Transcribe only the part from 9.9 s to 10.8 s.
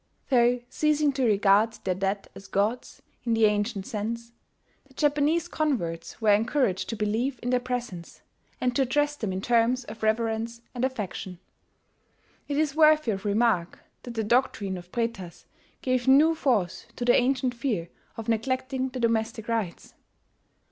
reverence